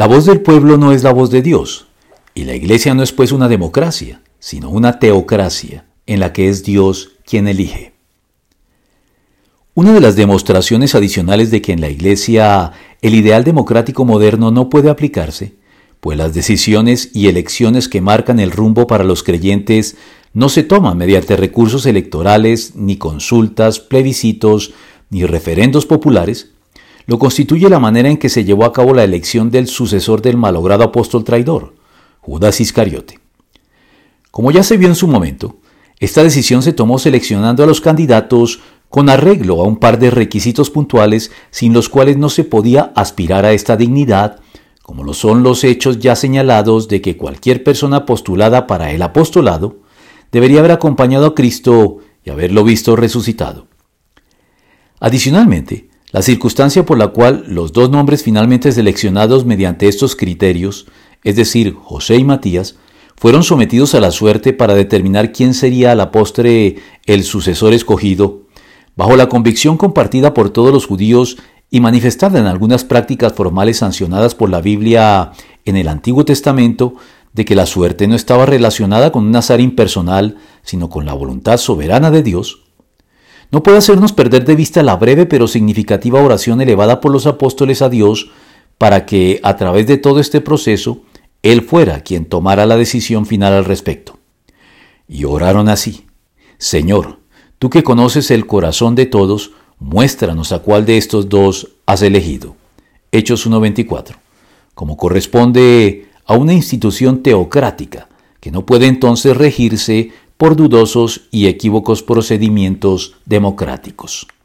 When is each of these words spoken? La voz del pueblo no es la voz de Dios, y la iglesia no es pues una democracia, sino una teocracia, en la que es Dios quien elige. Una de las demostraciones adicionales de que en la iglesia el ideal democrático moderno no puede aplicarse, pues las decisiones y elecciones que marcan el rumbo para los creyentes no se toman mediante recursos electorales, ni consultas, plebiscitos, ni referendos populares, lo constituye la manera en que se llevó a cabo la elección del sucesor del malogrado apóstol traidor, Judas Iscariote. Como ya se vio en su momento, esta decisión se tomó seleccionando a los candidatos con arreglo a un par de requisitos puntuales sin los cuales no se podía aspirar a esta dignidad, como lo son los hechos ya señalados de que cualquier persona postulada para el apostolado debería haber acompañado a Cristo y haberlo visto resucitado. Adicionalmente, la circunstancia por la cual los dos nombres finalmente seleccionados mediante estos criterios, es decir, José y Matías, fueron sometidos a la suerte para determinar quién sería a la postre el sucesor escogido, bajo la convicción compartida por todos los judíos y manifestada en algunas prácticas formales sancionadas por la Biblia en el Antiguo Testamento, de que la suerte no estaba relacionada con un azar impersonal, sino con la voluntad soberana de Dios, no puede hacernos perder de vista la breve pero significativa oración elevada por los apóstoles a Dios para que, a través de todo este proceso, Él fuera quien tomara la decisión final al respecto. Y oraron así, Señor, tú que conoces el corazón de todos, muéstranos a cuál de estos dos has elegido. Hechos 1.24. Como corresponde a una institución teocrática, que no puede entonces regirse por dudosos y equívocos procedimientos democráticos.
La 0.00 0.06
voz 0.06 0.24
del 0.24 0.40
pueblo 0.40 0.78
no 0.78 0.92
es 0.92 1.02
la 1.02 1.12
voz 1.12 1.30
de 1.30 1.42
Dios, 1.42 1.88
y 2.32 2.44
la 2.44 2.54
iglesia 2.54 2.94
no 2.94 3.02
es 3.02 3.12
pues 3.12 3.32
una 3.32 3.48
democracia, 3.48 4.22
sino 4.38 4.70
una 4.70 4.98
teocracia, 4.98 5.84
en 6.06 6.20
la 6.20 6.32
que 6.32 6.48
es 6.48 6.64
Dios 6.64 7.10
quien 7.26 7.46
elige. 7.46 7.92
Una 9.74 9.92
de 9.92 10.00
las 10.00 10.16
demostraciones 10.16 10.94
adicionales 10.94 11.50
de 11.50 11.60
que 11.60 11.72
en 11.72 11.82
la 11.82 11.90
iglesia 11.90 12.72
el 13.02 13.14
ideal 13.14 13.44
democrático 13.44 14.06
moderno 14.06 14.50
no 14.50 14.70
puede 14.70 14.88
aplicarse, 14.88 15.56
pues 16.00 16.16
las 16.16 16.32
decisiones 16.32 17.10
y 17.12 17.28
elecciones 17.28 17.86
que 17.86 18.00
marcan 18.00 18.40
el 18.40 18.52
rumbo 18.52 18.86
para 18.86 19.04
los 19.04 19.22
creyentes 19.22 19.98
no 20.32 20.48
se 20.48 20.62
toman 20.62 20.96
mediante 20.96 21.36
recursos 21.36 21.84
electorales, 21.84 22.74
ni 22.74 22.96
consultas, 22.96 23.80
plebiscitos, 23.80 24.72
ni 25.10 25.26
referendos 25.26 25.84
populares, 25.84 26.52
lo 27.10 27.18
constituye 27.18 27.68
la 27.68 27.80
manera 27.80 28.08
en 28.08 28.18
que 28.18 28.28
se 28.28 28.44
llevó 28.44 28.64
a 28.64 28.72
cabo 28.72 28.94
la 28.94 29.02
elección 29.02 29.50
del 29.50 29.66
sucesor 29.66 30.22
del 30.22 30.36
malogrado 30.36 30.84
apóstol 30.84 31.24
traidor, 31.24 31.74
Judas 32.20 32.60
Iscariote. 32.60 33.18
Como 34.30 34.52
ya 34.52 34.62
se 34.62 34.76
vio 34.76 34.86
en 34.86 34.94
su 34.94 35.08
momento, 35.08 35.56
esta 35.98 36.22
decisión 36.22 36.62
se 36.62 36.72
tomó 36.72 37.00
seleccionando 37.00 37.64
a 37.64 37.66
los 37.66 37.80
candidatos 37.80 38.60
con 38.88 39.10
arreglo 39.10 39.60
a 39.60 39.64
un 39.64 39.78
par 39.78 39.98
de 39.98 40.12
requisitos 40.12 40.70
puntuales 40.70 41.32
sin 41.50 41.72
los 41.72 41.88
cuales 41.88 42.16
no 42.16 42.28
se 42.28 42.44
podía 42.44 42.92
aspirar 42.94 43.44
a 43.44 43.54
esta 43.54 43.76
dignidad, 43.76 44.38
como 44.80 45.02
lo 45.02 45.12
son 45.12 45.42
los 45.42 45.64
hechos 45.64 45.98
ya 45.98 46.14
señalados 46.14 46.86
de 46.86 47.00
que 47.00 47.16
cualquier 47.16 47.64
persona 47.64 48.06
postulada 48.06 48.68
para 48.68 48.92
el 48.92 49.02
apostolado 49.02 49.80
debería 50.30 50.60
haber 50.60 50.70
acompañado 50.70 51.26
a 51.26 51.34
Cristo 51.34 51.98
y 52.24 52.30
haberlo 52.30 52.62
visto 52.62 52.94
resucitado. 52.94 53.66
Adicionalmente, 55.00 55.89
la 56.12 56.22
circunstancia 56.22 56.84
por 56.84 56.98
la 56.98 57.08
cual 57.08 57.44
los 57.46 57.72
dos 57.72 57.90
nombres 57.90 58.22
finalmente 58.22 58.72
seleccionados 58.72 59.44
mediante 59.44 59.88
estos 59.88 60.16
criterios, 60.16 60.86
es 61.22 61.36
decir, 61.36 61.74
José 61.74 62.16
y 62.16 62.24
Matías, 62.24 62.76
fueron 63.16 63.42
sometidos 63.42 63.94
a 63.94 64.00
la 64.00 64.10
suerte 64.10 64.52
para 64.52 64.74
determinar 64.74 65.32
quién 65.32 65.54
sería 65.54 65.92
a 65.92 65.94
la 65.94 66.10
postre 66.10 66.76
el 67.06 67.22
sucesor 67.22 67.74
escogido, 67.74 68.42
bajo 68.96 69.14
la 69.16 69.28
convicción 69.28 69.76
compartida 69.76 70.34
por 70.34 70.50
todos 70.50 70.72
los 70.72 70.86
judíos 70.86 71.36
y 71.70 71.80
manifestada 71.80 72.40
en 72.40 72.46
algunas 72.46 72.82
prácticas 72.84 73.32
formales 73.32 73.76
sancionadas 73.76 74.34
por 74.34 74.50
la 74.50 74.60
Biblia 74.60 75.32
en 75.64 75.76
el 75.76 75.88
Antiguo 75.88 76.24
Testamento, 76.24 76.94
de 77.32 77.44
que 77.44 77.54
la 77.54 77.66
suerte 77.66 78.08
no 78.08 78.16
estaba 78.16 78.46
relacionada 78.46 79.12
con 79.12 79.24
un 79.24 79.36
azar 79.36 79.60
impersonal, 79.60 80.38
sino 80.62 80.90
con 80.90 81.06
la 81.06 81.12
voluntad 81.12 81.58
soberana 81.58 82.10
de 82.10 82.24
Dios, 82.24 82.59
no 83.50 83.62
puede 83.62 83.78
hacernos 83.78 84.12
perder 84.12 84.44
de 84.44 84.54
vista 84.54 84.82
la 84.82 84.96
breve 84.96 85.26
pero 85.26 85.48
significativa 85.48 86.22
oración 86.22 86.60
elevada 86.60 87.00
por 87.00 87.12
los 87.12 87.26
apóstoles 87.26 87.82
a 87.82 87.88
Dios 87.88 88.30
para 88.78 89.04
que, 89.04 89.40
a 89.42 89.56
través 89.56 89.86
de 89.86 89.98
todo 89.98 90.20
este 90.20 90.40
proceso, 90.40 91.02
Él 91.42 91.62
fuera 91.62 92.00
quien 92.00 92.24
tomara 92.24 92.64
la 92.64 92.76
decisión 92.76 93.26
final 93.26 93.52
al 93.52 93.64
respecto. 93.64 94.18
Y 95.06 95.24
oraron 95.24 95.68
así, 95.68 96.06
Señor, 96.58 97.18
tú 97.58 97.68
que 97.68 97.82
conoces 97.82 98.30
el 98.30 98.46
corazón 98.46 98.94
de 98.94 99.06
todos, 99.06 99.52
muéstranos 99.78 100.52
a 100.52 100.60
cuál 100.60 100.86
de 100.86 100.96
estos 100.96 101.28
dos 101.28 101.72
has 101.86 102.02
elegido. 102.02 102.56
Hechos 103.12 103.46
1.24. 103.48 104.14
Como 104.74 104.96
corresponde 104.96 106.06
a 106.24 106.36
una 106.36 106.52
institución 106.52 107.22
teocrática, 107.22 108.08
que 108.40 108.50
no 108.50 108.64
puede 108.64 108.86
entonces 108.86 109.36
regirse 109.36 110.12
por 110.40 110.56
dudosos 110.56 111.20
y 111.30 111.48
equívocos 111.48 112.02
procedimientos 112.02 113.14
democráticos. 113.26 114.26